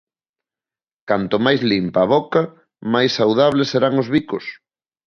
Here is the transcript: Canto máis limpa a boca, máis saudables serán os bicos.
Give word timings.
Canto 1.09 1.35
máis 1.45 1.61
limpa 1.71 1.99
a 2.03 2.09
boca, 2.15 2.41
máis 2.93 3.11
saudables 3.19 3.67
serán 3.73 3.93
os 4.01 4.07
bicos. 4.15 4.45